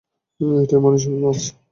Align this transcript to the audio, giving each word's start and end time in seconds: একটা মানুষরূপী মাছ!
একটা 0.61 0.77
মানুষরূপী 0.79 1.19
মাছ! 1.23 1.39